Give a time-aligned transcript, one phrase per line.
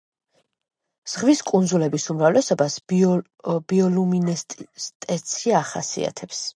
[1.13, 2.79] ზღვის კუნძულების უმრავლესობას
[3.75, 6.47] ბიოლუმინესცენცია ახასიათებს.